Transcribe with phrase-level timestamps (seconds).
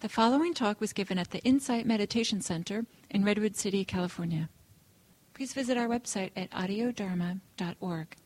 [0.00, 4.48] The following talk was given at the Insight Meditation Center in Redwood City, California.
[5.34, 8.16] Please visit our website at audiodharma.org.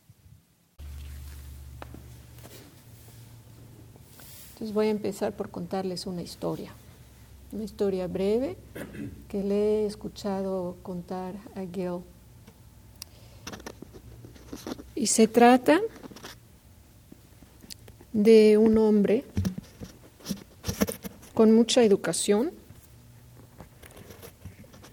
[4.52, 6.70] Entonces voy a empezar por contarles una historia,
[7.50, 8.56] una historia breve
[9.26, 12.04] que le he escuchado contar a Gil.
[14.94, 15.80] Y se trata
[18.12, 19.24] de un hombre
[21.34, 22.52] con mucha educación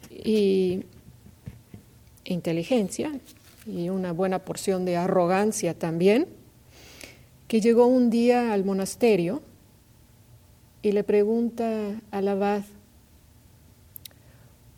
[0.09, 0.83] y
[2.25, 3.11] inteligencia
[3.65, 6.27] y una buena porción de arrogancia también,
[7.47, 9.41] que llegó un día al monasterio
[10.81, 12.63] y le pregunta al abad,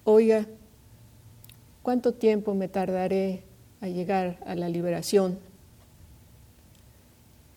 [0.04, 0.46] oiga,
[1.82, 3.44] ¿cuánto tiempo me tardaré
[3.80, 5.40] a llegar a la liberación?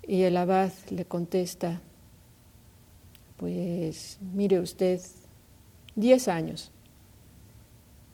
[0.06, 1.80] Y el abad le contesta,
[3.36, 5.00] pues mire usted,
[5.94, 6.70] diez años.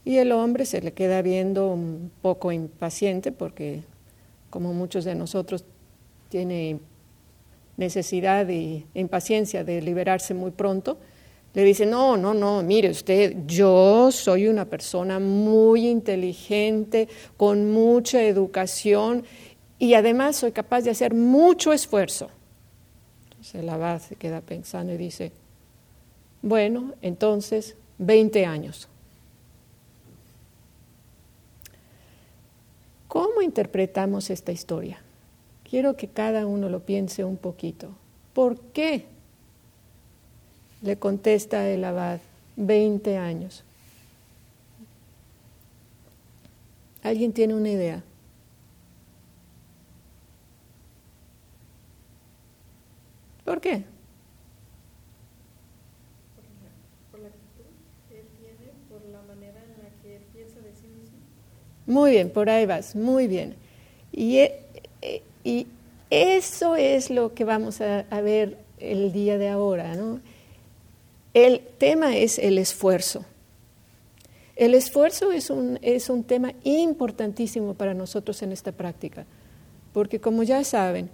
[0.04, 3.82] Y el hombre se le queda viendo un poco impaciente porque,
[4.50, 5.64] como muchos de nosotros,
[6.28, 6.80] tiene
[7.76, 10.98] necesidad y impaciencia de liberarse muy pronto.
[11.54, 18.22] Le dice, no, no, no, mire usted, yo soy una persona muy inteligente, con mucha
[18.22, 19.24] educación
[19.78, 22.30] y además soy capaz de hacer mucho esfuerzo.
[23.54, 25.32] El abad se queda pensando y dice,
[26.42, 28.88] bueno, entonces 20 años.
[33.08, 35.00] ¿Cómo interpretamos esta historia?
[35.68, 37.90] Quiero que cada uno lo piense un poquito.
[38.32, 39.06] ¿Por qué?
[40.80, 42.20] Le contesta el abad,
[42.56, 43.64] 20 años.
[47.02, 48.02] ¿Alguien tiene una idea?
[53.44, 53.84] ¿Por qué?
[57.10, 57.64] Por la actitud
[58.08, 61.18] que él tiene, por la manera en la que él piensa de sí mismo.
[61.86, 63.56] Muy bien, por ahí vas, muy bien.
[64.12, 64.60] Y, e,
[65.44, 65.66] y
[66.10, 70.20] eso es lo que vamos a, a ver el día de ahora, ¿no?
[71.34, 73.24] El tema es el esfuerzo.
[74.54, 79.24] El esfuerzo es un, es un tema importantísimo para nosotros en esta práctica,
[79.94, 81.08] porque como ya saben,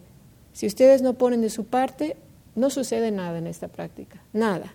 [0.58, 2.16] si ustedes no ponen de su parte,
[2.56, 4.74] no sucede nada en esta práctica, nada.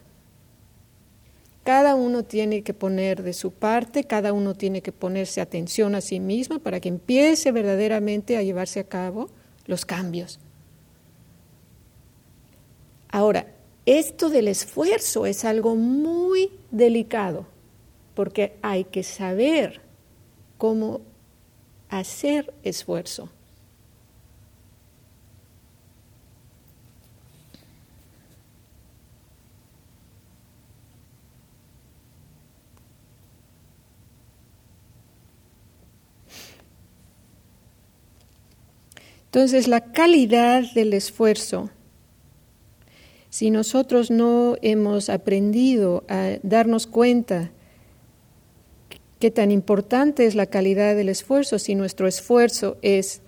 [1.66, 6.00] Cada uno tiene que poner de su parte, cada uno tiene que ponerse atención a
[6.00, 9.30] sí mismo para que empiece verdaderamente a llevarse a cabo
[9.66, 10.40] los cambios.
[13.10, 13.48] Ahora,
[13.86, 17.46] esto del esfuerzo es algo muy delicado,
[18.16, 19.82] porque hay que saber
[20.58, 21.02] cómo
[21.90, 23.28] hacer esfuerzo.
[39.34, 41.72] Entonces, la calidad del esfuerzo,
[43.32, 47.50] si nosotros no hemos aprendido a darnos cuenta
[49.18, 53.24] qué tan importante es la calidad del esfuerzo, si nuestro esfuerzo es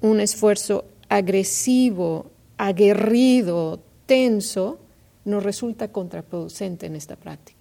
[0.00, 4.78] un esfuerzo agresivo, aguerrido, tenso,
[5.24, 7.53] nos resulta contraproducente en esta práctica.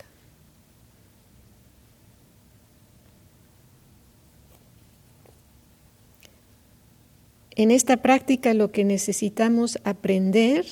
[7.56, 10.66] En esta práctica lo que necesitamos aprender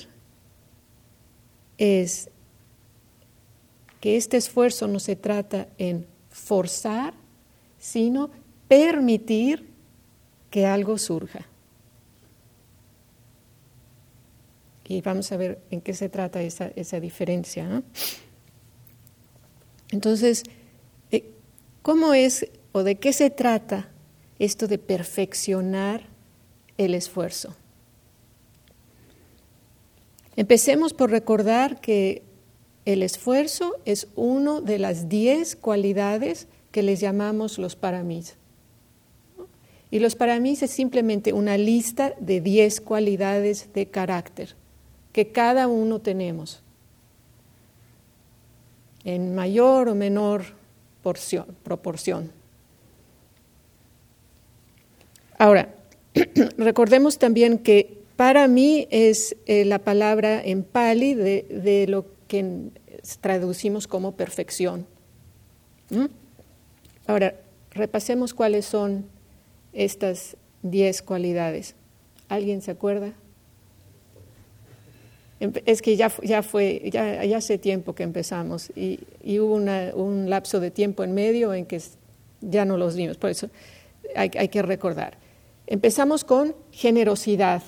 [1.77, 2.29] es
[3.99, 7.13] que este esfuerzo no se trata en forzar,
[7.77, 8.31] sino
[8.67, 9.69] permitir
[10.49, 11.47] que algo surja.
[14.87, 17.81] Y vamos a ver en qué se trata esa, esa diferencia.
[19.91, 20.43] Entonces,
[21.11, 21.31] eh,
[21.81, 23.89] ¿cómo es o de qué se trata
[24.37, 26.10] esto de perfeccionar
[26.85, 27.55] el esfuerzo.
[30.35, 32.23] Empecemos por recordar que
[32.85, 38.37] el esfuerzo es una de las diez cualidades que les llamamos los paramis.
[39.91, 44.55] Y los paramis es simplemente una lista de diez cualidades de carácter
[45.11, 46.61] que cada uno tenemos
[49.03, 50.43] en mayor o menor
[51.03, 52.31] porción, proporción.
[55.37, 55.73] Ahora,
[56.57, 62.69] Recordemos también que para mí es eh, la palabra en pali de, lo que
[63.19, 64.85] traducimos como perfección.
[67.07, 67.35] Ahora,
[67.71, 69.05] repasemos cuáles son
[69.73, 71.75] estas diez cualidades.
[72.29, 73.13] ¿Alguien se acuerda?
[75.65, 80.59] Es que ya, ya fue, ya, hace tiempo que empezamos y, y hubo un lapso
[80.59, 81.81] de tiempo en medio en que
[82.41, 83.49] ya no los vimos, por eso
[84.15, 85.17] hay que recordar.
[85.67, 87.63] Empezamos con generosidad,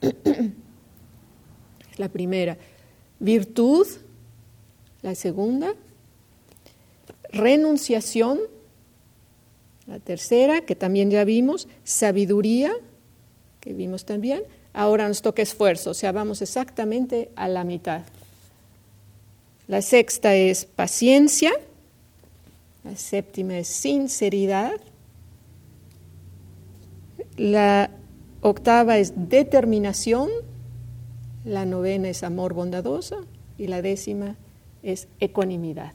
[1.96, 2.56] la primera.
[3.18, 3.86] Virtud,
[5.02, 5.74] la segunda.
[7.30, 8.40] Renunciación,
[9.86, 11.68] la tercera, que también ya vimos.
[11.84, 12.72] Sabiduría,
[13.60, 14.42] que vimos también.
[14.72, 18.02] Ahora nos toca esfuerzo, o sea, vamos exactamente a la mitad.
[19.66, 21.52] La sexta es paciencia.
[22.82, 24.78] La séptima es sinceridad.
[27.36, 27.90] La
[28.40, 30.30] octava es determinación.
[31.44, 33.26] La novena es amor bondadoso.
[33.58, 34.36] Y la décima
[34.82, 35.92] es ecuanimidad.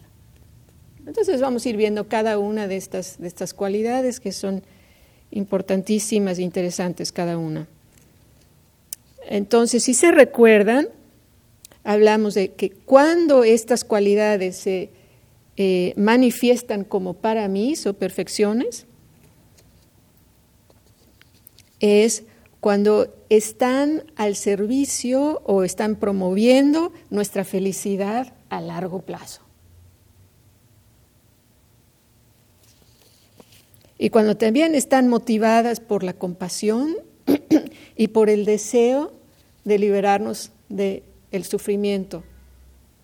[1.05, 4.63] Entonces vamos a ir viendo cada una de estas, de estas cualidades que son
[5.31, 7.67] importantísimas e interesantes cada una.
[9.27, 10.89] Entonces, si se recuerdan,
[11.83, 14.89] hablamos de que cuando estas cualidades se
[15.57, 18.85] eh, manifiestan como para mí o perfecciones,
[21.79, 22.23] es
[22.59, 29.41] cuando están al servicio o están promoviendo nuestra felicidad a largo plazo.
[33.97, 36.95] Y cuando también están motivadas por la compasión
[37.95, 39.11] y por el deseo
[39.65, 42.23] de liberarnos del el sufrimiento.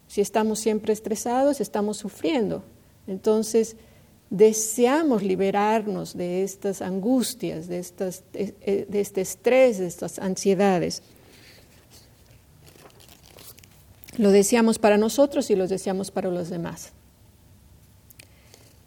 [0.08, 2.64] Si estamos siempre estresados, estamos sufriendo.
[3.06, 3.76] Entonces,
[4.36, 11.04] deseamos liberarnos de estas angustias, de, estas, de este estrés, de estas ansiedades.
[14.18, 16.92] Lo deseamos para nosotros y lo deseamos para los demás.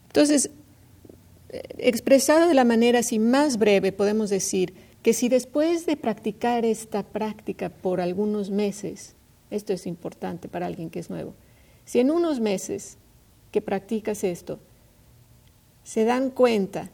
[0.08, 0.50] Entonces,
[1.78, 7.02] expresado de la manera así más breve, podemos decir que si después de practicar esta
[7.02, 9.14] práctica por algunos meses,
[9.50, 11.32] esto es importante para alguien que es nuevo,
[11.86, 12.98] si en unos meses
[13.50, 14.58] que practicas esto,
[15.88, 16.90] se dan cuenta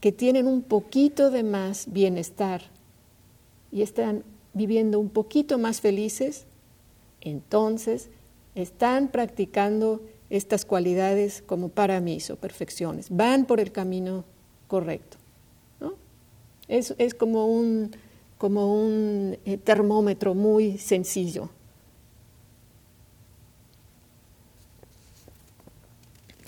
[0.00, 2.62] que tienen un poquito de más bienestar
[3.70, 4.24] y están
[4.54, 6.46] viviendo un poquito más felices,
[7.20, 8.08] entonces
[8.54, 10.00] están practicando
[10.30, 14.24] estas cualidades como para mí o perfecciones, van por el camino
[14.68, 15.18] correcto.
[16.66, 17.90] Es, como un,
[18.38, 21.50] como un eh, termómetro muy sencillo.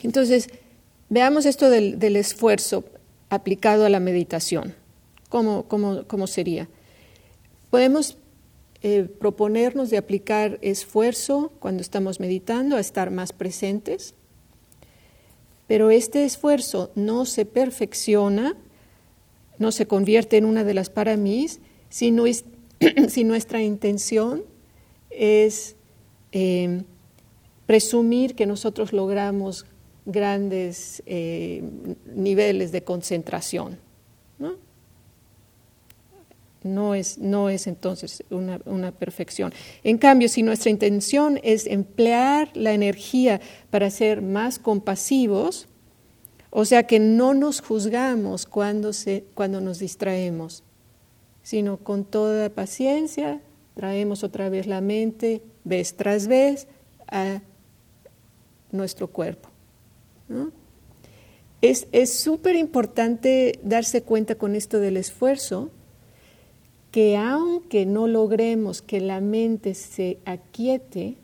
[0.03, 0.49] Entonces,
[1.09, 2.85] veamos esto del, esfuerzo
[3.31, 4.75] aplicado a la meditación.
[5.29, 6.69] ¿Cómo, cómo sería?
[7.71, 8.17] Podemos
[8.83, 14.15] eh, proponernos de aplicar esfuerzo cuando estamos meditando a estar más presentes,
[15.67, 18.57] pero este esfuerzo no se perfecciona,
[19.59, 21.49] no se convierte en una de las para mí,
[21.89, 22.15] si,
[23.09, 24.45] si nuestra intención
[25.11, 25.75] es
[26.33, 26.83] eh,
[27.67, 29.67] presumir que nosotros logramos
[30.07, 31.63] grandes eh,
[32.15, 33.79] niveles de concentración.
[36.65, 36.95] ¿no?
[36.95, 39.53] es, entonces una, perfección.
[39.85, 45.69] En cambio, si nuestra intención es emplear la energía para ser más compasivos,
[46.51, 48.91] o sea que no nos juzgamos cuando,
[49.35, 50.65] cuando nos distraemos,
[51.43, 53.41] sino con toda paciencia
[53.75, 56.67] traemos otra vez la mente vez tras vez
[57.09, 57.43] a
[58.73, 59.56] nuestro cuerpo.
[61.63, 65.71] Es súper importante darse cuenta con esto del esfuerzo,
[66.91, 71.17] que aunque no logremos que la mente se aquiete,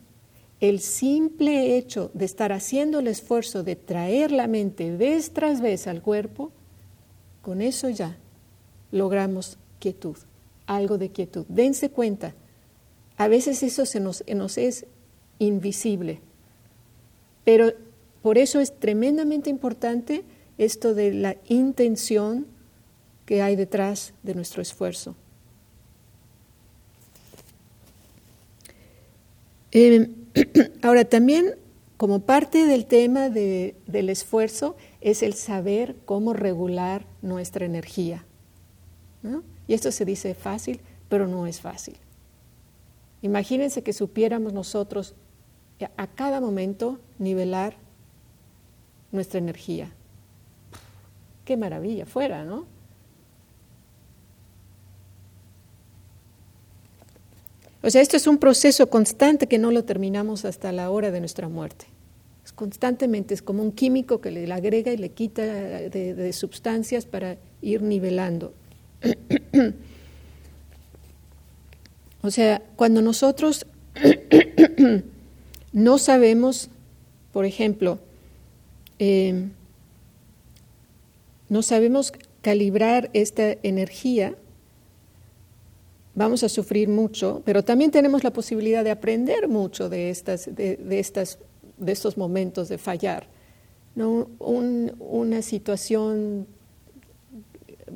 [0.61, 5.87] el simple hecho de estar haciendo el esfuerzo de traer la mente vez tras vez
[5.87, 6.53] al cuerpo,
[7.43, 8.17] con eso ya
[8.93, 10.17] logramos quietud,
[10.67, 11.45] algo de quietud.
[11.49, 12.35] Dense cuenta,
[13.17, 14.87] a veces eso se nos, nos es
[15.41, 16.21] invisible,
[17.45, 17.73] pero
[18.23, 20.25] por eso es tremendamente importante
[20.59, 22.47] esto de la intención
[23.27, 25.17] que hay detrás de nuestro esfuerzo.
[29.73, 30.09] Eh,
[30.83, 31.57] ahora, también
[31.97, 38.25] como parte del tema del esfuerzo es el saber cómo regular nuestra energía.
[39.69, 41.97] Y esto se dice fácil, pero no es fácil.
[43.23, 45.15] Imagínense que supiéramos nosotros
[45.97, 47.77] a cada momento nivelar
[49.13, 49.91] nuestra energía.
[51.45, 52.67] Qué maravilla fuera, ¿no?
[57.83, 61.21] O sea, esto es un proceso constante que no lo terminamos hasta la hora de
[61.21, 61.87] nuestra muerte.
[62.45, 67.07] Es constantemente, es como un químico que le agrega y le quita de, de sustancias
[67.07, 68.55] para ir nivelando.
[72.25, 73.67] O sea, cuando nosotros
[75.73, 76.71] no sabemos,
[77.33, 77.99] por ejemplo,
[78.99, 79.49] eh,
[81.49, 84.37] no sabemos calibrar esta energía,
[86.15, 90.79] vamos a sufrir mucho, pero también tenemos la posibilidad de aprender mucho de, estas, de,
[90.99, 91.39] estas,
[91.79, 93.29] de estos momentos de fallar.
[93.95, 94.31] ¿no?
[94.39, 96.47] una situación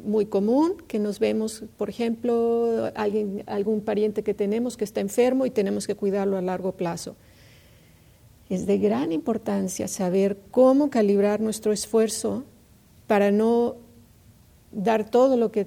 [0.04, 5.46] muy común que nos vemos, por ejemplo, alguien, algún pariente que tenemos que está enfermo
[5.46, 7.16] y tenemos que cuidarlo a largo plazo.
[8.48, 12.44] Es de gran importancia saber cómo calibrar nuestro esfuerzo
[13.06, 13.76] para no
[14.72, 15.66] dar todo lo que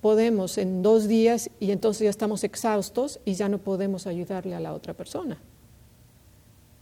[0.00, 4.60] podemos en dos días y entonces ya estamos exhaustos y ya no podemos ayudarle a
[4.60, 5.38] la otra persona.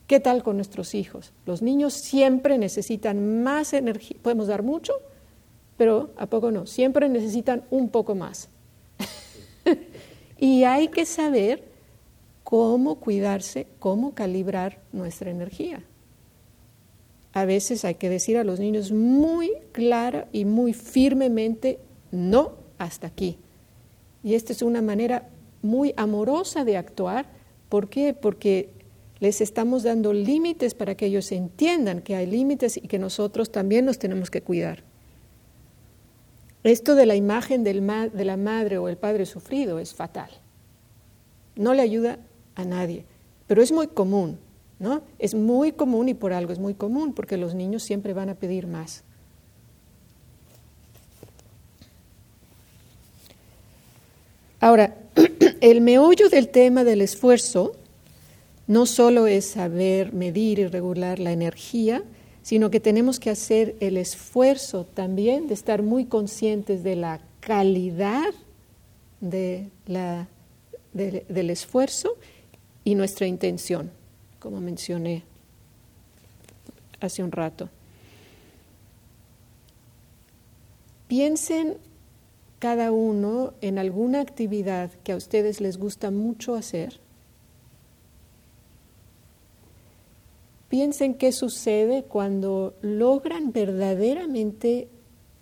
[0.07, 1.33] ¿Qué tal con nuestros hijos?
[1.45, 4.95] Los niños siempre necesitan más energía, podemos dar mucho,
[5.77, 6.67] pero ¿a poco no?
[6.67, 8.49] Siempre necesitan un poco más.
[10.39, 11.68] y hay que saber
[12.49, 15.85] cómo cuidarse, cómo calibrar nuestra energía.
[17.35, 21.79] A veces hay que decir a los niños muy clara y muy firmemente,
[22.11, 23.37] no hasta aquí.
[24.25, 25.29] Y esta es una manera
[25.61, 27.27] muy amorosa de actuar.
[27.69, 28.15] ¿Por qué?
[28.15, 28.71] Porque
[29.21, 33.85] les estamos dando límites para que ellos entiendan que hay límites y que nosotros también
[33.85, 34.85] nos tenemos que cuidar.
[36.65, 40.31] Esto de la imagen del de la madre o el padre sufrido es fatal.
[41.55, 42.21] No le ayuda
[42.59, 43.05] a nadie,
[43.47, 44.37] pero es muy común,
[44.81, 45.01] ¿no?
[45.19, 48.35] Es muy común y por algo es muy común, porque los niños siempre van a
[48.35, 49.05] pedir más.
[54.61, 54.97] Ahora,
[55.61, 57.77] el meollo del tema del esfuerzo
[58.67, 62.03] no solo es saber medir y regular la energía,
[62.43, 68.35] sino que tenemos que hacer el esfuerzo también de estar muy conscientes de la calidad
[69.21, 70.27] de la,
[70.93, 72.17] del esfuerzo
[72.89, 73.91] y nuestra intención,
[74.39, 75.23] como mencioné
[77.01, 77.69] hace un rato.
[81.07, 81.77] Piensen
[82.59, 86.99] cada uno en alguna actividad que a ustedes les gusta mucho hacer
[90.71, 94.89] Piensen qué sucede cuando logran verdaderamente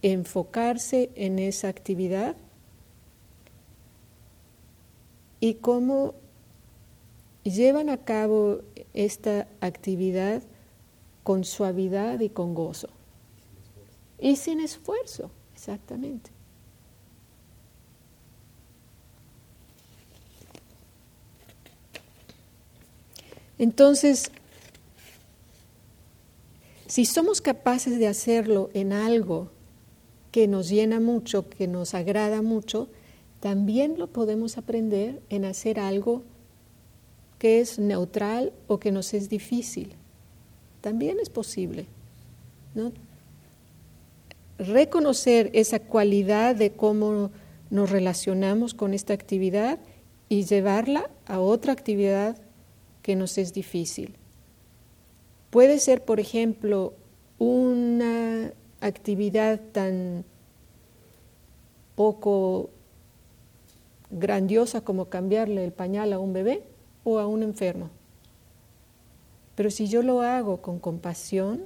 [0.03, 2.37] enfocarse en esa actividad
[5.41, 6.15] y cómo
[7.51, 8.61] llevan a cabo
[8.95, 10.43] esta actividad
[11.23, 12.89] con suavidad y con gozo.
[14.19, 16.31] Y sin esfuerzo, exactamente.
[23.59, 24.31] Entonces,
[26.87, 29.51] si somos capaces de hacerlo en algo
[30.31, 32.89] que nos llena mucho, que nos agrada mucho,
[33.41, 36.23] también lo podemos aprender en hacer algo
[37.39, 39.95] que es neutral o que nos es difícil.
[40.81, 41.87] También es posible.
[44.59, 47.31] Reconocer esa cualidad de cómo
[47.71, 49.79] nos relacionamos con esta actividad
[50.29, 52.37] y llevarla a otra actividad
[53.03, 54.17] que nos es difícil.
[55.51, 56.95] Puede ser, por ejemplo,
[57.39, 60.25] una actividad tan
[61.95, 62.71] poco
[64.11, 66.63] grandiosa como cambiarle el pañal a un bebé
[67.07, 67.89] o a un enfermo.
[69.55, 71.63] Pero si yo lo hago con compasión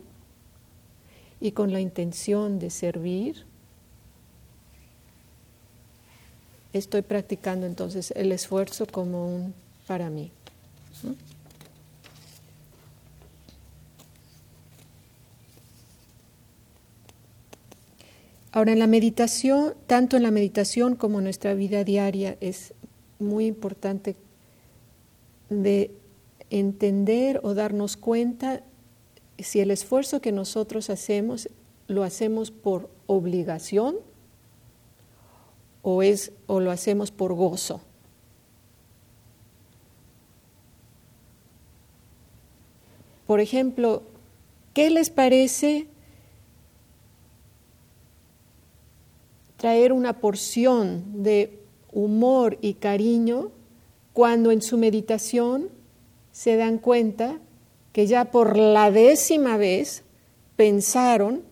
[1.40, 3.46] y con la intención de servir,
[6.74, 9.54] estoy practicando entonces el esfuerzo como un
[9.86, 10.30] para mí.
[18.52, 22.74] Ahora, en la meditación, tanto en la meditación como en nuestra vida diaria, es
[23.18, 24.16] muy importante
[25.50, 25.90] de
[26.48, 28.62] entender o darnos cuenta
[29.38, 31.48] si el esfuerzo que nosotros hacemos
[31.86, 33.96] lo hacemos por obligación
[35.82, 37.80] o, es, o lo hacemos por gozo.
[43.26, 44.02] Por ejemplo,
[44.74, 45.86] ¿qué les parece
[49.56, 51.60] traer una porción de
[51.92, 53.50] humor y cariño
[54.12, 55.68] cuando en su meditación
[56.32, 57.38] se dan cuenta
[57.92, 60.04] que ya por la décima vez
[60.56, 61.42] pensaron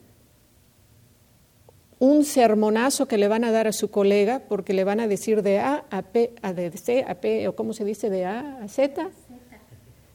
[1.99, 5.43] un sermonazo que le van a dar a su colega porque le van a decir
[5.43, 8.59] de A a P, a de C a P, o cómo se dice, de A
[8.63, 9.11] a Z,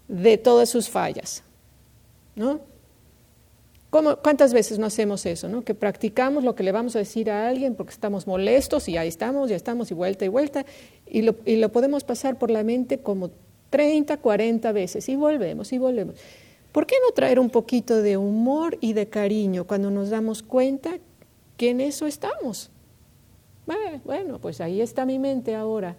[0.07, 1.43] de todas sus fallas.
[2.35, 2.61] ¿No?
[3.93, 5.63] ¿Cuántas veces no hacemos eso?
[5.63, 9.07] Que practicamos lo que le vamos a decir a alguien porque estamos molestos y ahí
[9.07, 10.65] estamos, ya estamos y vuelta y vuelta.
[11.05, 13.29] y lo, y lo podemos pasar por la mente como
[13.69, 16.15] 30, 40 veces y volvemos y volvemos.
[16.71, 20.97] ¿Por qué no traer un poquito de humor y de cariño cuando nos damos cuenta
[21.55, 22.71] que en eso estamos?
[24.03, 25.95] Bueno, pues ahí está mi mente ahora.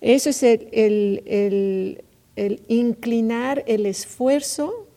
[0.00, 2.02] Eso es el,
[2.68, 4.87] inclinar el esfuerzo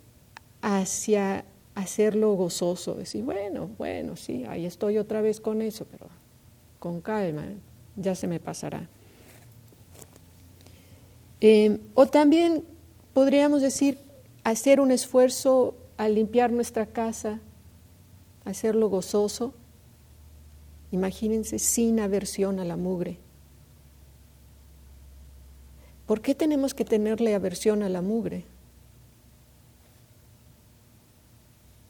[0.62, 2.96] hacia hacerlo gozoso.
[2.96, 6.08] Decir, bueno, bueno, sí, ahí estoy otra vez con eso, pero
[6.80, 7.46] con calma,
[7.96, 8.88] ya se me pasará.
[11.40, 12.64] Eh, o también
[13.14, 13.98] podríamos decir,
[14.44, 17.40] hacer un esfuerzo al limpiar nuestra casa,
[18.46, 19.54] hacerlo gozoso.
[20.92, 23.18] Imagínense sin aversión a la mugre.
[26.06, 28.44] ¿Por qué tenemos que tenerle aversión a la mugre?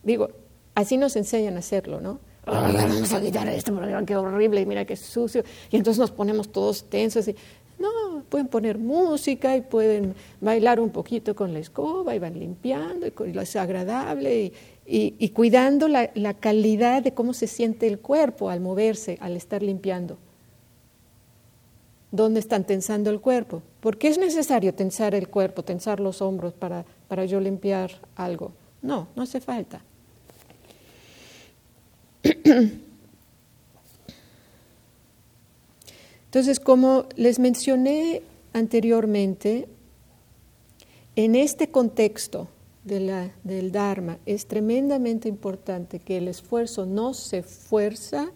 [0.03, 0.29] Digo,
[0.75, 2.19] así nos enseñan a hacerlo, ¿no?
[2.45, 5.43] vamos a quitar esto, qué horrible, mira qué sucio.
[5.69, 7.35] Y entonces nos ponemos todos tensos y,
[7.79, 13.07] no, pueden poner música y pueden bailar un poquito con la escoba y van limpiando
[13.07, 14.51] y, es agradable
[14.85, 19.63] y, cuidando la, la, calidad de cómo se siente el cuerpo al moverse, al estar
[19.63, 20.17] limpiando.
[22.11, 23.61] ¿Dónde están tensando el cuerpo?
[23.79, 28.51] ¿Por qué es necesario tensar el cuerpo, tensar los hombros para, para yo limpiar algo?
[28.81, 29.81] No, no hace falta.
[36.25, 38.21] Entonces, como les mencioné
[38.53, 39.67] anteriormente,
[41.15, 42.47] en este contexto
[42.83, 48.31] del Dharma es tremendamente importante que el esfuerzo no se fuerza,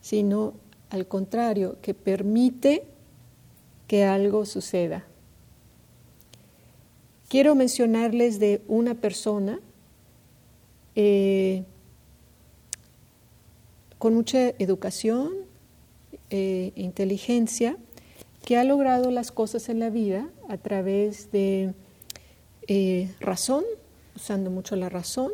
[0.00, 0.54] sino
[0.90, 2.84] al contrario, que permite
[3.88, 5.04] que algo suceda.
[7.28, 9.60] Quiero mencionarles de una persona
[10.94, 11.64] eh,
[13.98, 15.30] con mucha educación,
[16.30, 17.76] eh, inteligencia
[18.44, 21.74] que ha logrado las cosas en la vida a través de
[22.68, 23.64] eh, razón,
[24.14, 25.32] usando mucho la razón,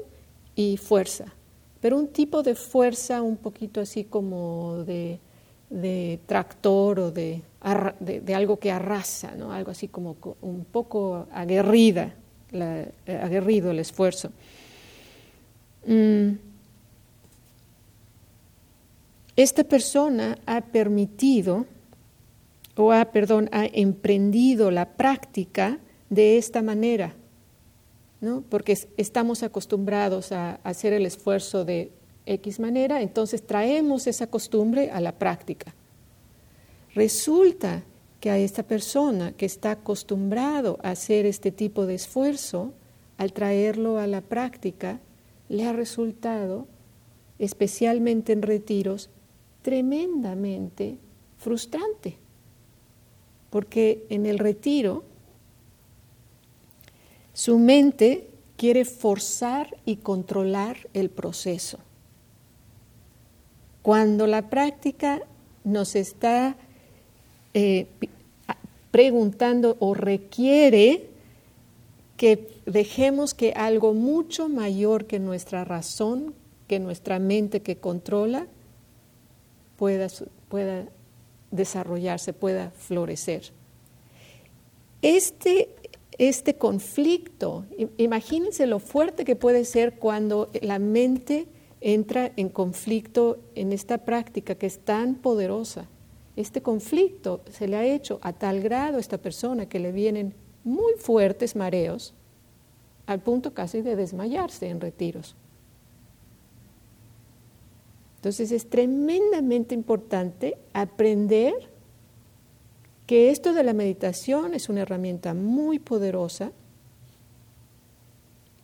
[0.54, 1.26] y fuerza.
[1.80, 5.18] Pero un tipo de fuerza un poquito así como de,
[6.26, 7.42] tractor o de,
[8.00, 9.52] de, algo que arrasa, ¿no?
[9.52, 12.14] algo así como un poco aguerrida,
[12.52, 14.30] eh, aguerrido el esfuerzo.
[15.86, 16.51] Mm.
[19.36, 21.66] Esta persona ha permitido
[22.76, 25.78] o ha, perdón, ha emprendido la práctica
[26.10, 27.14] de esta manera,
[28.20, 28.42] ¿no?
[28.48, 31.90] porque estamos acostumbrados a hacer el esfuerzo de
[32.26, 35.74] X manera, entonces traemos esa costumbre a la práctica.
[36.94, 37.82] Resulta
[38.20, 42.72] que a esta persona que está acostumbrado a hacer este tipo de esfuerzo,
[43.18, 45.00] al traerlo a la práctica,
[45.48, 46.66] le ha resultado,
[47.38, 49.10] especialmente en retiros,
[49.62, 50.98] tremendamente
[51.38, 52.16] frustrante,
[53.50, 55.04] porque en el retiro
[57.32, 61.78] su mente quiere forzar y controlar el proceso.
[63.82, 65.22] Cuando la práctica
[65.64, 66.56] nos está
[67.54, 67.86] eh,
[68.90, 71.08] preguntando o requiere
[72.16, 76.34] que dejemos que algo mucho mayor que nuestra razón,
[76.68, 78.46] que nuestra mente que controla,
[80.48, 80.86] pueda,
[81.50, 83.50] desarrollarse, pueda florecer.
[85.02, 85.74] Este,
[86.18, 87.64] este conflicto,
[87.96, 91.48] imagínense lo fuerte que puede ser cuando la mente
[91.80, 95.88] entra en conflicto en esta práctica que es tan poderosa.
[96.36, 100.32] Este conflicto se le ha hecho a tal grado a esta persona que le vienen
[100.62, 102.14] muy fuertes mareos
[103.06, 105.34] al punto casi de desmayarse en retiros.
[108.22, 111.52] Entonces es tremendamente importante aprender
[113.04, 116.52] que esto de la meditación es una herramienta muy poderosa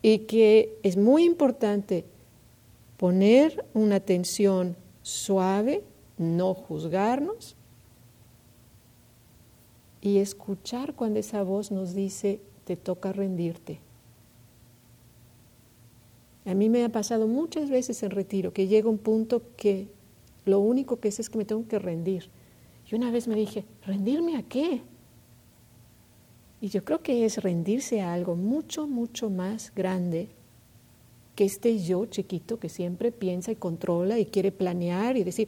[0.01, 2.05] y que es muy importante
[2.95, 5.83] poner una atención suave,
[6.17, 7.57] no juzgarnos
[9.99, 13.81] y escuchar cuando esa voz nos dice, te toca rendirte.
[16.49, 19.87] A mí me ha pasado muchas veces en retiro que llega un punto que
[20.45, 22.29] lo único que es es que me tengo que rendir.
[22.89, 24.81] Y una vez me dije, ¿rendirme a qué?
[26.59, 30.29] Y yo creo que es rendirse a algo mucho, mucho más grande
[31.35, 35.47] que este yo chiquito que siempre piensa y controla y quiere planear y decir,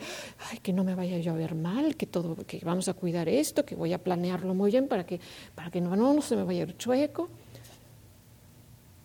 [0.52, 3.28] ay, que no me vaya yo a ver mal, que todo, que vamos a cuidar
[3.28, 5.20] esto, que voy a planearlo muy bien para que,
[5.56, 7.28] para que no, no, no se me vaya a ir chueco.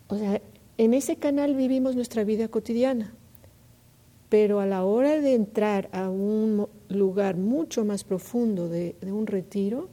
[0.09, 0.39] O sea,
[0.77, 3.13] en ese canal vivimos nuestra vida cotidiana.
[4.29, 9.89] pero a la hora de entrar a un lugar mucho más profundo de, un retiro,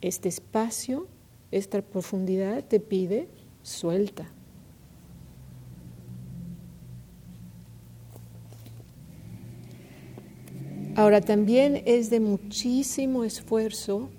[0.00, 1.08] este espacio,
[1.50, 3.28] esta profundidad te pide
[3.62, 4.30] suelta.
[10.96, 14.10] Ahora también es de muchísimo esfuerzo,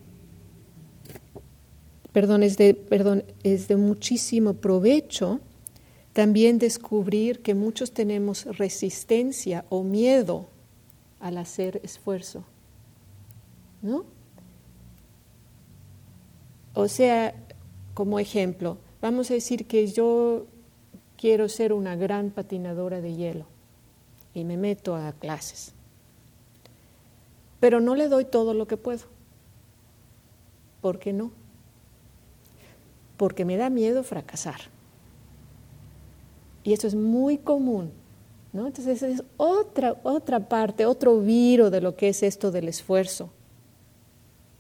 [2.16, 5.42] perdón, es de, perdón, es de muchísimo provecho
[6.14, 10.48] también descubrir que muchos tenemos resistencia o miedo
[11.20, 12.46] al hacer esfuerzo.
[13.82, 14.06] ¿No?
[16.74, 17.36] O sea,
[17.94, 20.48] como ejemplo, vamos a decir que yo
[21.18, 23.46] quiero ser una gran patinadora de hielo
[24.34, 25.76] y me meto a clases
[27.60, 29.06] pero no le doy todo lo que puedo.
[30.82, 31.32] ¿Por qué no?
[33.18, 34.62] Porque me da miedo fracasar.
[36.64, 37.92] Y eso es muy común.
[38.56, 38.68] ¿no?
[38.68, 43.30] Entonces es otra, otra parte, otro viro de lo que es esto del esfuerzo.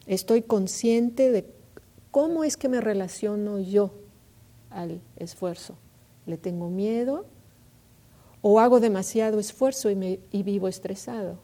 [0.06, 1.46] Estoy consciente de
[2.12, 3.92] cómo es que me relaciono yo
[4.70, 5.76] al esfuerzo.
[6.26, 7.26] ¿Le tengo miedo?
[8.42, 11.38] ¿O hago demasiado esfuerzo y, me, y vivo estresado?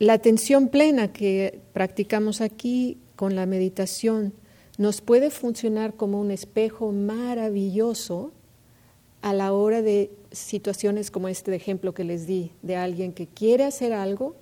[0.00, 4.32] La atención plena que practicamos aquí con la meditación
[4.78, 8.32] nos puede funcionar como un espejo maravilloso
[9.20, 13.64] a la hora de situaciones como este ejemplo que les di, de alguien que quiere
[13.64, 14.36] hacer algo,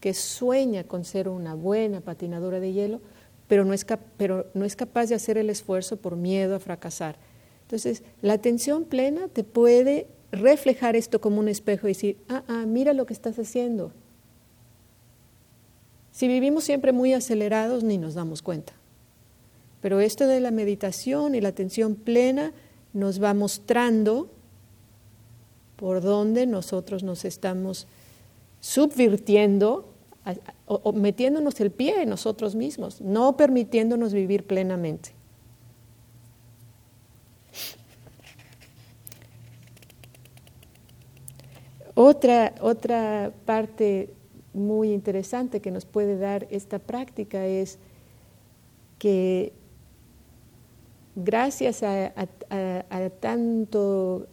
[0.00, 3.00] que sueña con ser una buena patinadora de hielo,
[3.46, 3.86] pero no es,
[4.18, 7.16] pero no es capaz de hacer el esfuerzo por miedo a fracasar.
[7.62, 12.66] Entonces, la atención plena te puede reflejar esto como un espejo y decir, ah, ah,
[12.66, 13.94] mira lo que estás haciendo,
[16.18, 18.72] si vivimos siempre muy acelerados, ni nos damos cuenta.
[19.80, 22.52] Pero esto de la meditación y la atención plena
[22.92, 24.28] nos va mostrando
[25.76, 27.86] por dónde nosotros nos estamos
[28.58, 29.94] subvirtiendo
[30.66, 35.10] o, metiéndonos el pie en nosotros mismos, no permitiéndonos vivir plenamente.
[41.94, 44.17] Otra, otra parte
[44.52, 47.78] muy interesante que nos puede dar esta práctica es
[48.98, 49.52] que
[51.14, 52.12] gracias a,
[53.20, 54.26] tanto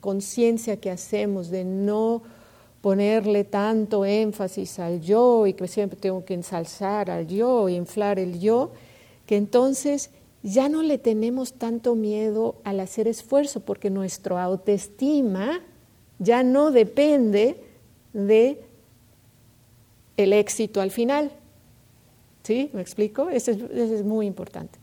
[0.00, 2.22] conciencia que hacemos de no
[2.80, 8.38] ponerle tanto énfasis al yo y que siempre tengo que ensalzar al yo, inflar el
[8.38, 8.72] yo,
[9.24, 10.10] que entonces
[10.42, 15.62] ya no le tenemos tanto miedo al hacer esfuerzo porque nuestra autoestima
[16.18, 17.56] ya no depende
[18.12, 18.62] de
[20.16, 21.30] el éxito al final.
[22.42, 22.70] ¿Sí?
[22.74, 23.30] ¿Me explico?
[23.30, 24.78] Eso es, muy importante.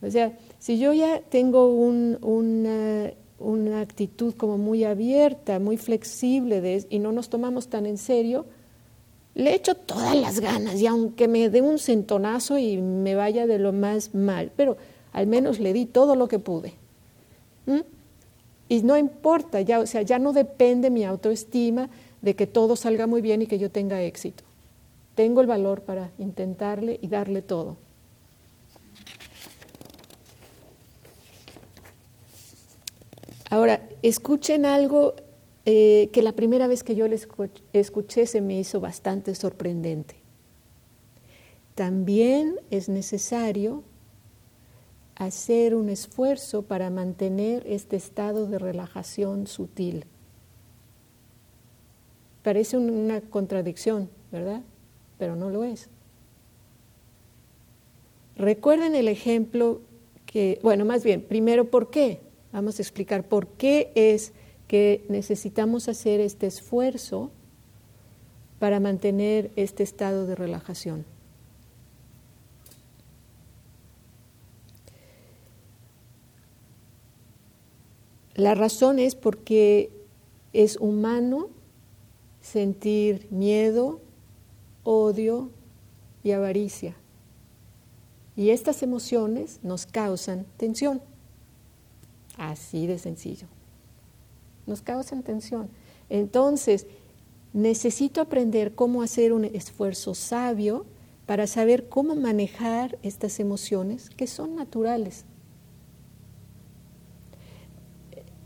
[0.00, 3.12] O sea, si yo ya tengo una,
[3.80, 8.46] actitud como muy abierta, muy flexible de, y no nos tomamos tan en serio,
[9.34, 13.58] le echo todas las ganas y aunque me dé un centonazo y me vaya de
[13.58, 14.78] lo más mal, pero
[15.12, 16.72] al menos le di todo lo que pude.
[18.70, 21.90] Y no importa, ya, o sea, ya no depende mi autoestima
[22.22, 24.47] de que todo salga muy bien y que yo tenga éxito
[25.18, 27.76] tengo el valor para intentarle y darle todo.
[33.50, 35.16] Ahora, escuchen algo
[35.64, 37.18] eh, que la primera vez que yo le
[37.72, 40.14] escuché se me hizo bastante sorprendente.
[41.74, 43.82] También es necesario
[45.16, 50.04] hacer un esfuerzo para mantener este estado de relajación sutil.
[52.44, 54.62] Parece una contradicción, ¿verdad?
[55.18, 55.88] Pero no lo es.
[58.36, 59.80] Recuerden el ejemplo
[60.24, 62.20] que, bueno, más bien, primero, ¿por qué?
[62.52, 64.32] Vamos a explicar por qué es
[64.68, 67.30] que necesitamos hacer este esfuerzo
[68.58, 71.04] para mantener este estado de relajación.
[78.34, 79.90] La razón es porque
[80.52, 81.48] es humano
[82.40, 84.00] sentir miedo,
[84.90, 85.50] odio
[86.22, 86.96] y avaricia.
[88.36, 91.02] Y estas emociones nos causan tensión.
[92.38, 93.48] Así de sencillo.
[94.66, 95.68] Nos causan tensión.
[96.08, 96.86] Entonces,
[97.52, 100.86] necesito aprender cómo hacer un esfuerzo sabio
[101.26, 105.26] para saber cómo manejar estas emociones que son naturales.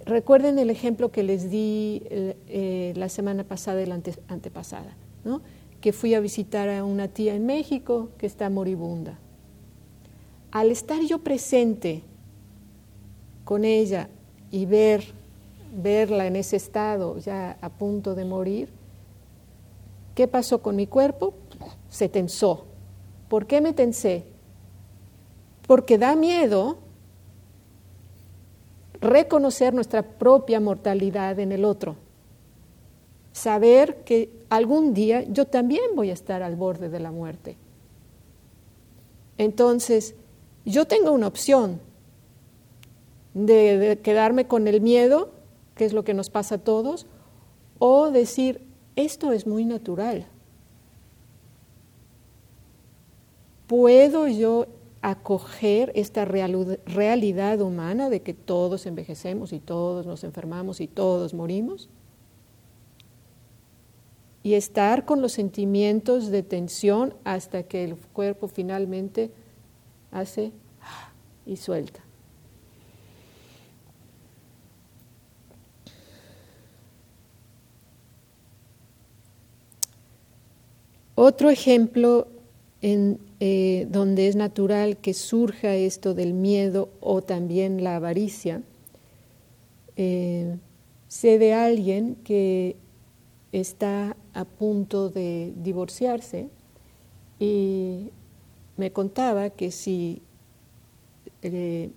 [0.07, 5.41] Recuerden el ejemplo que les di eh, la semana pasada y la antepasada, ¿no?
[5.83, 9.18] Que fui a visitar a una tía en México que está moribunda.
[10.53, 12.03] al estar yo presente
[13.45, 14.09] con ella
[14.51, 15.03] y ver,
[15.75, 18.68] verla en ese estado ya a punto de morir,
[20.14, 21.35] ¿qué pasó con mi cuerpo?
[21.88, 22.66] Se tensó.
[23.29, 24.25] ¿Por qué me tensé?
[25.66, 26.77] Porque da miedo
[29.01, 31.97] reconocer nuestra propia mortalidad en el otro.
[33.33, 37.57] Saber que algún día yo también voy a estar al borde de la muerte.
[39.38, 40.15] Entonces,
[40.67, 41.81] yo tengo una opción
[43.33, 45.31] de, quedarme con el miedo,
[45.75, 47.07] que es lo que nos pasa a todos,
[47.79, 48.61] o decir,
[48.95, 50.27] esto es muy natural.
[53.67, 54.67] ¿Puedo yo
[55.01, 61.88] acoger esta realidad humana de que todos envejecemos y todos nos enfermamos y todos morimos?
[64.43, 69.31] Y estar con los sentimientos de tensión hasta que el cuerpo finalmente
[70.11, 70.53] hace
[71.47, 72.03] y suelta.
[81.15, 82.27] Otro ejemplo
[82.81, 88.63] en, eh, donde es natural que surja esto del miedo o también la avaricia,
[89.97, 90.57] eh,
[91.07, 92.77] sé de alguien que
[93.53, 96.49] está a punto de divorciarse
[97.38, 98.11] y
[98.77, 100.23] me contaba que si,
[101.42, 101.90] eh,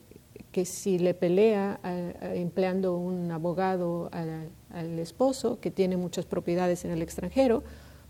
[0.51, 1.79] que si le pelea
[2.21, 7.63] empleando un abogado al esposo que tiene muchas propiedades en el extranjero,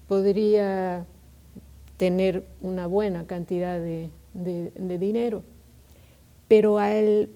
[0.07, 1.05] podría
[1.97, 5.43] tener una buena cantidad de, dinero.
[6.47, 7.29] Pero al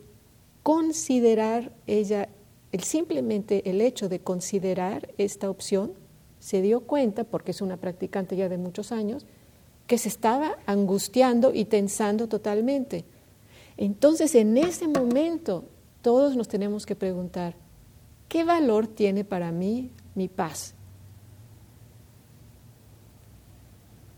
[0.64, 2.30] considerar ella,
[2.72, 5.94] el, simplemente el hecho de considerar esta opción,
[6.50, 9.28] se dio cuenta, porque es una practicante ya de muchos años,
[9.86, 13.06] que se estaba angustiando y tensando totalmente.
[13.78, 15.66] Entonces, en ese momento,
[16.02, 17.54] todos nos tenemos que preguntar,
[18.28, 20.74] ¿qué valor tiene para mí mi paz?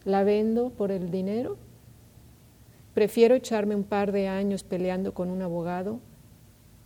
[0.05, 1.57] ¿La vendo por el dinero?
[2.93, 5.99] Prefiero echarme un par de años peleando con un abogado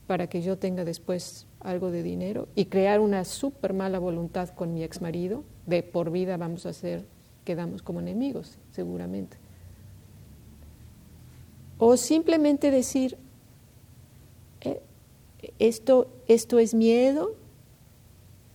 [0.08, 4.74] para que yo tenga después algo de dinero y crear una súper mala voluntad con
[4.74, 7.06] mi ex marido, de por vida vamos a ser,
[7.44, 9.38] quedamos como enemigos, seguramente.
[11.78, 13.18] O simplemente decir,
[14.62, 14.82] eh,
[15.60, 17.36] esto, esto es miedo,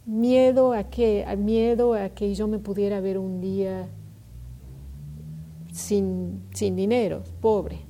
[0.07, 3.89] miedo a qué, miedo a que yo me pudiera ver un día
[5.73, 7.81] sin, dinero, pobre.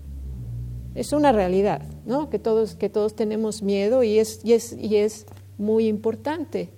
[0.94, 2.30] Es una realidad, ¿no?
[2.30, 5.26] Que todos, que todos tenemos miedo y es, y es, y es
[5.58, 6.70] muy importante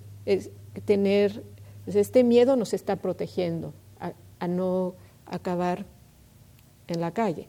[0.85, 1.43] tener,
[1.85, 4.95] pues, este miedo nos está protegiendo a, a no
[5.27, 5.87] acabar
[6.89, 7.49] en la calle.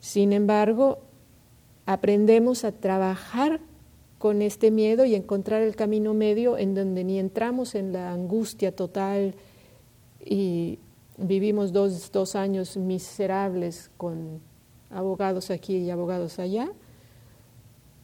[0.00, 0.98] Sin embargo,
[1.86, 3.60] aprendemos a trabajar
[4.18, 8.76] con este miedo y encontrar el camino medio en donde ni entramos en la angustia
[8.76, 9.34] total
[10.22, 10.78] y
[11.16, 14.40] vivimos dos, años miserables con
[14.90, 16.70] abogados aquí y abogados allá,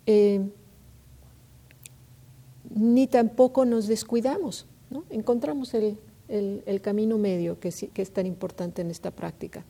[0.06, 0.40] eh,
[2.70, 5.04] ni tampoco nos descuidamos, ¿no?
[5.10, 5.98] encontramos el,
[6.82, 9.64] camino medio que, que es tan importante en esta práctica.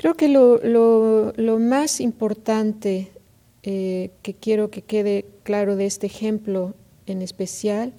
[0.00, 3.12] Creo que lo, más importante
[3.62, 6.74] eh, que quiero que quede claro de este ejemplo
[7.06, 7.92] en especial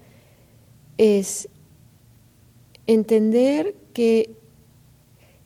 [0.97, 1.49] es
[2.87, 4.35] entender que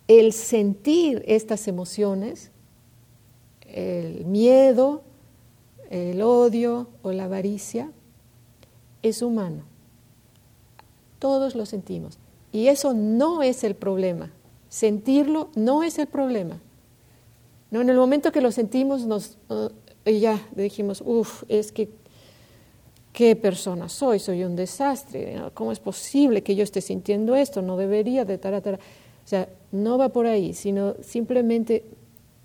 [0.08, 2.52] el sentir estas emociones,
[3.68, 5.02] el miedo,
[5.90, 7.92] el odio o la avaricia,
[9.02, 9.64] es humano.
[11.20, 12.20] Todos lo sentimos.
[12.52, 14.32] Y eso no es el problema.
[14.70, 16.60] Sentirlo no es el problema.
[17.72, 19.38] No, en el momento que lo sentimos, nos,
[20.06, 21.90] uh, ya dijimos, uff, es que
[23.14, 27.62] qué persona soy, soy un desastre, ¿cómo es posible que yo esté sintiendo esto?
[27.62, 28.78] No debería de taratara.
[28.78, 31.86] O sea, no va por ahí, sino simplemente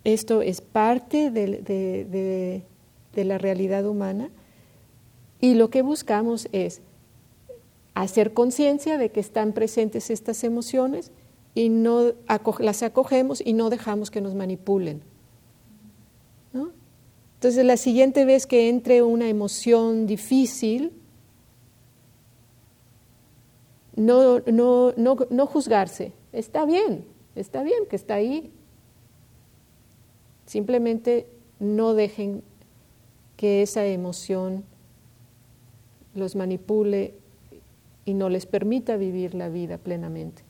[0.04, 2.62] esto es parte de
[3.14, 4.30] la realidad humana
[5.40, 6.82] y lo que buscamos es
[7.94, 11.10] hacer conciencia de que están presentes estas emociones
[11.54, 12.12] y no
[12.58, 15.02] las acogemos y no dejamos que nos manipulen.
[17.40, 20.92] Entonces, la siguiente vez que entre una emoción difícil,
[23.96, 26.12] no, no, no, no juzgarse.
[26.34, 28.52] Está bien, está bien que está ahí.
[30.44, 32.42] Simplemente no dejen
[33.38, 34.62] que esa emoción
[36.14, 37.14] los manipule
[38.04, 40.42] y no les permita vivir la vida plenamente.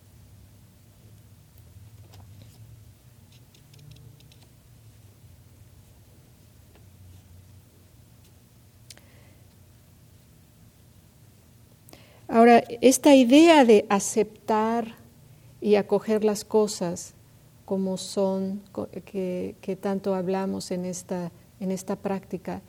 [12.33, 14.95] Ahora, esta idea de aceptar
[15.61, 17.15] y acoger las cosas
[17.65, 18.63] como son,
[19.05, 22.63] que, tanto hablamos en esta, en esta práctica,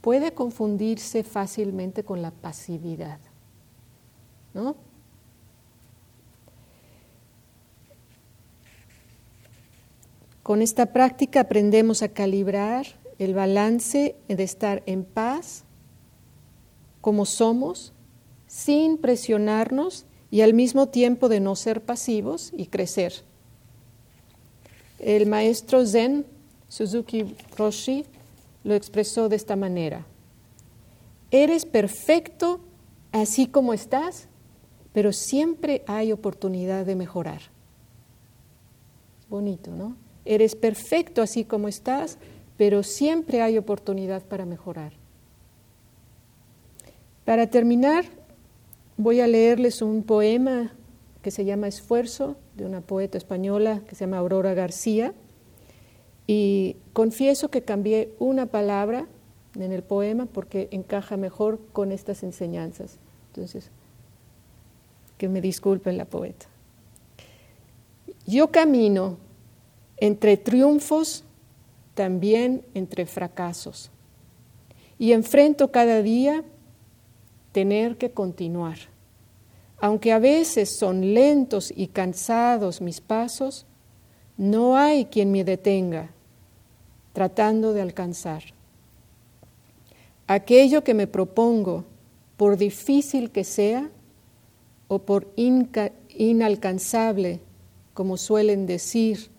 [0.00, 3.18] puede confundirse fácilmente con la pasividad.
[4.54, 4.74] ¿no?
[10.42, 12.86] Con esta práctica aprendemos a calibrar
[13.18, 15.64] el balance de estar en paz
[17.02, 17.93] como somos,
[18.54, 23.12] sin presionarnos y al mismo tiempo de no ser pasivos y crecer.
[25.00, 26.24] El maestro Zen,
[26.68, 28.04] Suzuki Roshi,
[28.62, 30.06] lo expresó de esta manera.
[31.30, 32.60] Eres perfecto
[33.12, 34.28] así como estás
[34.94, 37.40] pero siempre hay oportunidad de mejorar.
[39.28, 39.96] Bonito, ¿no?
[40.24, 42.16] Eres perfecto así como estás,
[42.56, 44.92] pero siempre hay oportunidad para mejorar.
[47.24, 48.04] Para terminar,
[48.96, 50.72] voy a leerles un poema
[51.22, 55.14] que se llama Esfuerzo, de una poeta española que se llama Aurora García.
[56.26, 59.06] Y confieso que cambié una palabra
[59.58, 62.98] en el poema porque encaja mejor con estas enseñanzas.
[63.28, 63.70] Entonces,
[65.18, 66.46] que me disculpen la poeta.
[68.26, 69.18] Yo camino
[69.96, 71.24] entre triunfos,
[71.94, 73.90] también entre fracasos,
[74.98, 76.44] y enfrento cada día
[77.54, 78.76] tener que continuar.
[79.78, 83.64] Aunque a veces son lentos y cansados mis pasos,
[84.36, 86.10] no hay quien me detenga
[87.12, 88.42] tratando de alcanzar.
[90.26, 91.84] Aquello que me propongo,
[92.36, 93.88] por difícil que sea,
[94.88, 97.38] o por inalcanzable,
[97.94, 99.30] como suelen decir,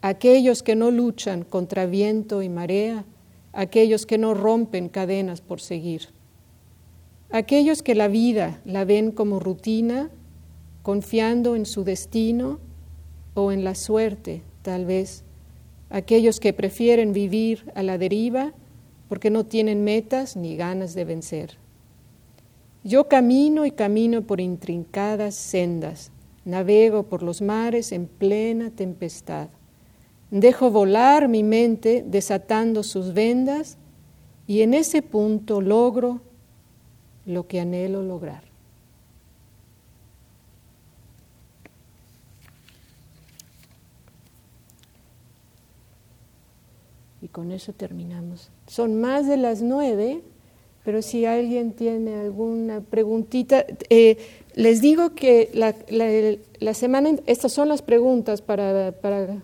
[0.00, 3.04] aquellos que no luchan contra viento y marea,
[3.52, 6.13] aquellos que no rompen cadenas por seguir,
[7.34, 10.08] aquellos que la vida la ven como rutina,
[10.84, 12.60] confiando en su destino
[13.34, 15.24] o en la suerte, tal vez,
[15.90, 18.52] aquellos que prefieren vivir a la deriva
[19.08, 21.58] porque no tienen metas ni ganas de vencer.
[22.84, 26.12] Yo camino y camino por intrincadas sendas,
[26.44, 29.48] navego por los mares en plena tempestad.
[30.30, 33.76] Dejo volar mi mente desatando sus vendas
[34.46, 36.20] y en ese punto logro
[37.26, 38.44] lo que anhelo lograr.
[47.22, 48.50] Y con eso terminamos.
[48.66, 50.22] Son más de las nueve
[50.84, 54.18] pero si alguien tiene alguna preguntita, eh,
[54.54, 59.42] les digo que la, semana, estas son las preguntas para, para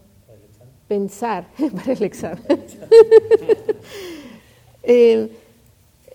[0.87, 2.45] pensar, para el examen.
[4.83, 5.29] Eh,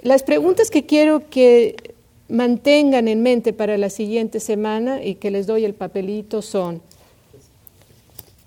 [0.06, 1.96] las preguntas que quiero que
[2.30, 6.84] mantengan en mente para la siguiente semana y que les doy el papelito son,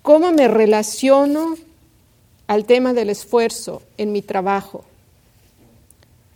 [0.02, 1.56] ¿cómo me relaciono
[2.46, 4.84] al tema del esfuerzo en mi trabajo?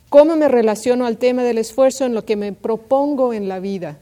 [0.09, 3.97] ¿Cómo me relaciono al tema del esfuerzo en lo que me propongo en la vida?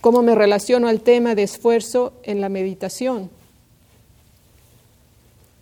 [0.00, 3.30] ¿Cómo me relaciono al tema de esfuerzo en la meditación?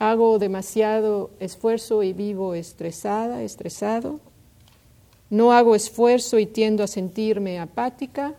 [0.02, 4.18] ¿Hago demasiado esfuerzo y vivo estresada, estresado?
[5.30, 8.34] ¿No hago esfuerzo y tiendo a sentirme apática?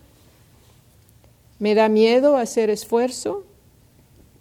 [1.60, 3.46] ¿Me da miedo hacer esfuerzo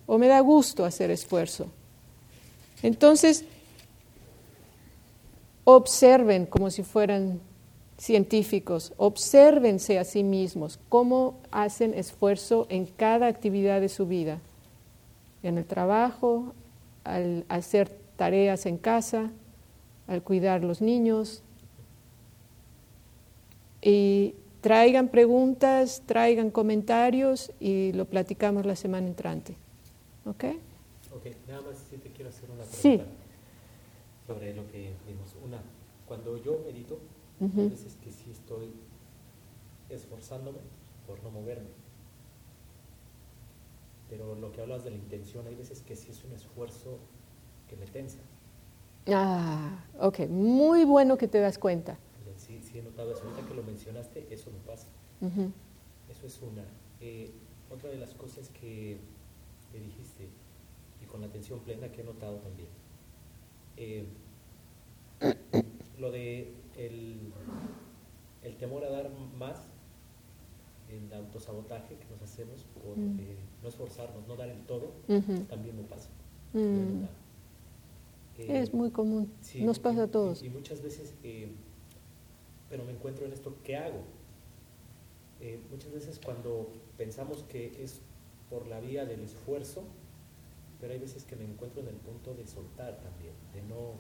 [0.08, 1.68] o me da gusto hacer esfuerzo?
[2.82, 3.44] Entonces,
[5.62, 7.38] observen como si fueran
[7.98, 14.40] científicos, obsérvense a sí mismos, cómo hacen esfuerzo en cada actividad de su vida,
[15.44, 16.52] en el trabajo,
[17.04, 19.30] al hacer tareas en casa,
[20.06, 21.42] al cuidar los niños.
[23.80, 29.56] Y traigan preguntas, traigan comentarios y lo platicamos la semana entrante.
[30.24, 30.44] ¿Ok?
[31.14, 32.76] Ok, nada más si te quiero hacer una pregunta.
[32.76, 33.00] Sí
[34.26, 35.34] sobre lo que vimos.
[35.44, 35.60] Una,
[36.06, 36.98] cuando yo medito,
[37.40, 38.70] hay veces que sí estoy
[39.90, 40.58] esforzándome
[41.06, 41.68] por no moverme.
[44.12, 46.98] Pero lo que hablas de la intención, hay veces que sí es un esfuerzo
[47.66, 48.18] que me tensa.
[49.06, 51.98] Ah, ok, muy bueno que te das cuenta.
[52.36, 53.22] Sí, sí he notado eso.
[53.22, 54.88] Ahorita que lo mencionaste, eso me pasa.
[56.10, 56.62] Eso es una.
[57.00, 57.30] Eh,
[57.70, 58.98] otra de las cosas que
[59.72, 60.28] me dijiste,
[61.02, 62.68] y con la atención plena que he notado también,
[63.78, 64.04] eh,
[65.98, 67.32] lo de el,
[68.42, 69.56] el temor a dar más,
[70.92, 73.18] el autosabotaje que nos hacemos por Mm.
[73.20, 74.92] eh, no esforzarnos, no dar el todo,
[75.48, 76.08] también me pasa.
[76.52, 77.04] Mm.
[78.38, 80.42] Eh, Es muy común, sí, nos y- pasa a todos.
[80.42, 81.52] Y, muchas veces, eh,
[82.70, 84.00] pero me encuentro en esto, ¿qué hago?
[85.40, 88.00] Eh, muchas veces cuando pensamos que es
[88.48, 89.82] por la vía del esfuerzo,
[90.80, 93.92] pero hay veces que me encuentro en el punto de soltar también, de no,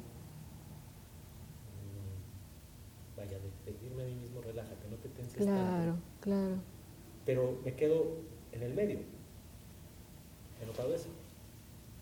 [1.72, 5.50] mm, vaya, de pedirme a mí mismo, relájate, no te tenses tanto.
[5.52, 6.56] Claro, claro.
[7.26, 8.04] Pero me quedo
[8.52, 8.98] en el medio.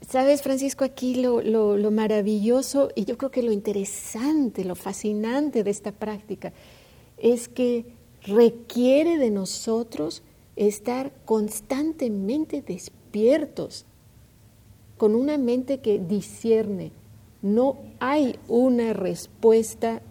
[0.07, 5.62] Sabes, Francisco, aquí lo, lo- lo maravilloso y yo creo que lo interesante, lo fascinante
[5.62, 6.53] de esta práctica
[7.18, 7.85] es que
[8.23, 10.23] requiere de nosotros
[10.57, 13.85] estar constantemente despiertos,
[14.97, 16.93] con una mente que discierne.
[17.43, 20.03] No hay una respuesta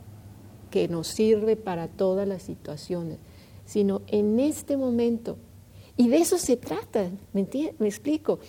[0.72, 3.18] que nos sirve para todas las situaciones,
[3.70, 5.38] sino en este momento.
[5.96, 7.48] Y de eso se trata, ¿me,
[7.78, 8.40] me explico?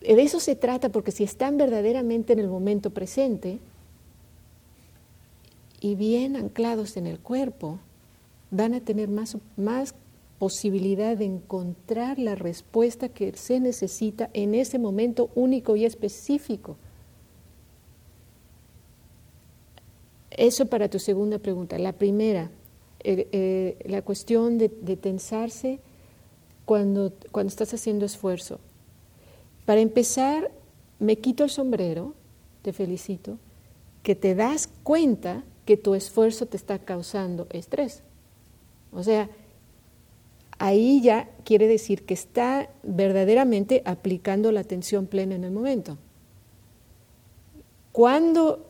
[0.00, 3.58] De eso se trata porque si están verdaderamente en el momento presente
[5.80, 7.78] y bien anclados en el cuerpo,
[8.50, 9.94] van a tener más, más
[10.38, 16.78] posibilidad de encontrar la respuesta que se necesita en ese momento único y específico.
[20.30, 21.78] Eso para tu segunda pregunta.
[21.78, 22.50] La primera,
[23.04, 25.80] eh, la cuestión de, de tensarse
[26.64, 28.60] cuando, cuando estás haciendo esfuerzo.
[29.64, 30.50] Para empezar,
[30.98, 32.14] me quito el sombrero,
[32.62, 33.38] te felicito,
[34.02, 38.02] que te das cuenta que tu esfuerzo te está causando estrés.
[38.92, 39.28] O sea,
[40.58, 45.96] ahí ya quiere decir que está verdaderamente aplicando la atención plena en el momento.
[47.92, 48.66] Cuando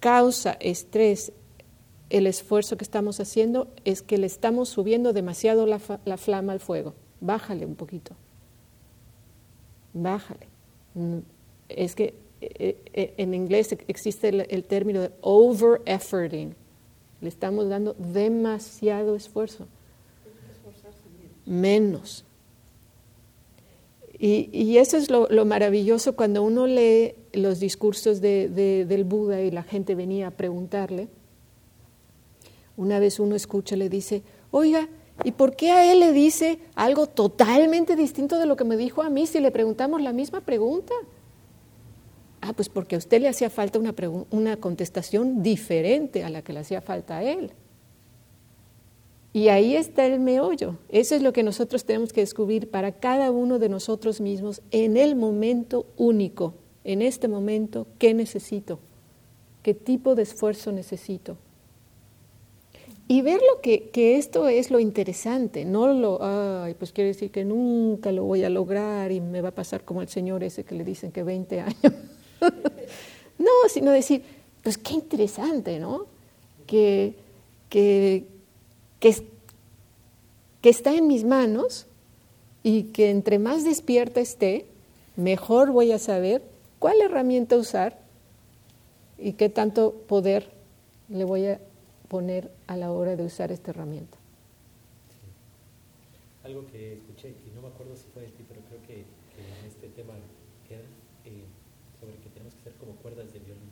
[0.00, 1.32] causa estrés
[2.10, 6.60] el esfuerzo que estamos haciendo es que le estamos subiendo demasiado la, la flama al
[6.60, 6.94] fuego.
[7.20, 8.14] Bájale un poquito.
[9.92, 10.46] Bájale.
[10.94, 11.18] Mm,
[11.68, 16.54] Es que eh, eh, en inglés existe el, término de over efforting.
[17.20, 19.66] Le estamos dando demasiado esfuerzo.
[21.46, 22.24] Menos.
[24.18, 28.48] Y, y eso es lo, lo maravilloso cuando uno lee los discursos de-
[28.86, 31.08] del Buda y la gente venía a preguntarle.
[32.78, 34.22] Una vez uno escucha, le dice,
[34.52, 34.88] oiga,
[35.24, 39.02] ¿y por qué a él le dice algo totalmente distinto de lo que me dijo
[39.02, 40.94] a mí si le preguntamos la misma pregunta?
[42.40, 43.92] Ah, pues porque a usted le hacía falta una,
[44.30, 47.50] una contestación diferente a la que le hacía falta a él.
[49.32, 50.76] Y ahí está el meollo.
[50.88, 54.96] Eso es lo que nosotros tenemos que descubrir para cada uno de nosotros mismos en
[54.96, 56.54] el momento único,
[56.84, 58.78] en este momento, ¿qué necesito?
[59.64, 61.38] ¿Qué tipo de esfuerzo necesito?
[63.10, 67.30] Y ver lo que, que esto es lo interesante, no lo, ay, pues quiere decir
[67.30, 70.62] que nunca lo voy a lograr y me va a pasar como el señor ese
[70.62, 71.74] que le dicen que 20 años.
[73.38, 74.22] no, sino decir,
[74.62, 76.04] pues qué interesante, ¿no?
[76.66, 77.14] Que,
[77.70, 78.26] que,
[79.00, 79.14] que,
[80.60, 81.86] que está en mis manos
[82.62, 84.66] y que entre más despierta esté,
[85.16, 86.42] mejor voy a saber
[86.78, 87.98] cuál herramienta usar
[89.16, 90.50] y qué tanto poder
[91.08, 91.58] le voy a
[92.08, 94.16] poner a la hora de usar esta herramienta.
[96.44, 98.94] Algo que escuché, y no me acuerdo si fue de ti, pero creo que,
[99.34, 100.14] que en este tema
[100.70, 100.80] era
[101.24, 101.44] eh,
[102.00, 103.70] sobre que tenemos que ser como cuerdas de violín.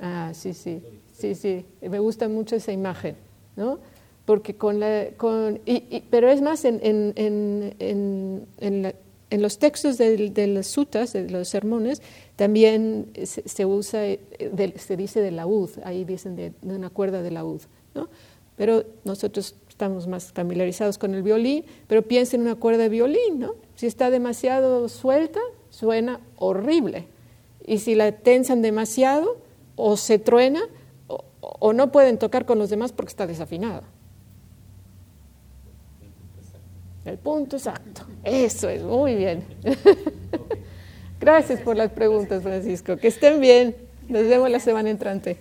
[0.00, 0.82] Ah, sí, sí,
[1.12, 3.16] sí, sí, me gusta mucho esa imagen,
[3.56, 3.78] ¿no?
[4.24, 7.12] Porque con la, con, y, y- pero es más, en, en,
[7.78, 8.94] en, en, la-
[9.30, 12.00] en los textos del- de, las sutas, de los sermones,
[12.36, 17.62] también se, usa, eh, se dice de laúd, ahí dicen de, una cuerda de laúd,
[17.94, 18.08] ¿no?
[18.56, 23.38] Pero nosotros estamos más familiarizados con el violín, pero piensa en una cuerda de violín,
[23.38, 23.54] ¿no?
[23.74, 27.06] Si está demasiado suelta, suena horrible.
[27.66, 29.38] Y si la tensan demasiado,
[29.76, 30.62] o se truena,
[31.40, 33.82] o, no pueden tocar con los demás porque está desafinada.
[37.04, 38.02] El punto exacto.
[38.22, 39.44] Eso es, muy bien.
[41.24, 42.98] Gracias por las preguntas, Francisco.
[42.98, 43.74] Que estén bien.
[44.10, 45.38] Nos vemos la semana entrante.